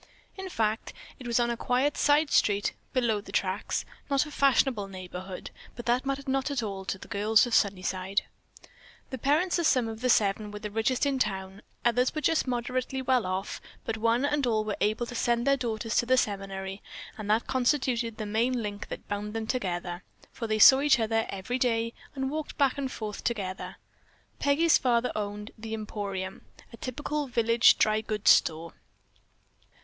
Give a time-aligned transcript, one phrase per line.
[0.35, 4.87] In fact, it was on a quiet side street "below the tracks," not a fashionable
[4.87, 8.23] neighborhood, but that mattered not at all to the girls of Sunnyside.
[9.11, 12.47] The parents of some of the seven were the richest in town, others were just
[12.47, 16.17] moderately well off, but one and all were able to send their daughters to the
[16.17, 16.81] seminary,
[17.15, 21.27] and that constituted the main link that bound them together, for they saw each other
[21.29, 23.75] every day and walked back and forth together.
[24.39, 26.41] Peggy's father owned "The Emporium,"
[26.73, 28.73] a typical village dry goods store.